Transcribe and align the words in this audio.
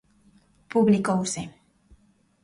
Publicouse. 0.71 1.41